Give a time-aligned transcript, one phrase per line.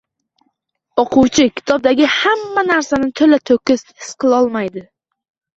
[1.03, 4.87] O’quvchi kitobdagi hamma narsani to’la-to’kis his qilolmaydi.